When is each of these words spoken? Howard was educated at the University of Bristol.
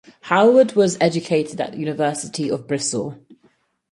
Howard 0.21 0.73
was 0.73 0.97
educated 0.99 1.61
at 1.61 1.73
the 1.73 1.77
University 1.77 2.49
of 2.49 2.65
Bristol. 2.65 3.19